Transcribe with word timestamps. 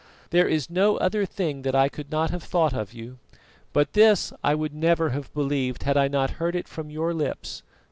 There 0.31 0.47
is 0.47 0.67
no 0.67 0.97
other 0.97 1.27
thing 1.27 1.61
that 1.61 1.75
I 1.75 1.87
could 1.87 2.09
not 2.09 2.31
have 2.31 2.41
thought 2.41 2.73
of 2.73 2.91
you, 2.91 3.19
but 3.71 3.93
this 3.93 4.33
I 4.43 4.55
would 4.55 4.73
never 4.73 5.09
have 5.11 5.31
believed 5.35 5.83
had 5.83 5.95
I 5.95 6.07
not 6.07 6.31
heard 6.41 6.55
it 6.55 6.67
from 6.67 6.89
your 6.89 7.13
lips. 7.13 7.61